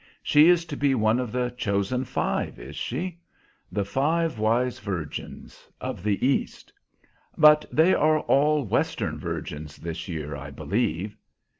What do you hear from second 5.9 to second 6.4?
the